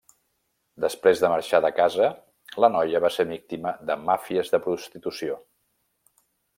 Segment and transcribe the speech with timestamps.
[0.85, 2.09] Després de marxar de casa
[2.65, 5.41] la noia va ser víctima de màfies de prostitució.